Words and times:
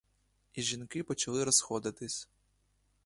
І 0.53 0.61
жінки 0.61 1.03
почали 1.03 1.43
розходитись. 1.43 2.29